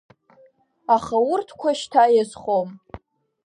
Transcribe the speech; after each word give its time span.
Аха 0.95 1.17
урҭқәа 1.31 1.69
шьҭа 1.79 2.03
иазхом. 2.15 2.69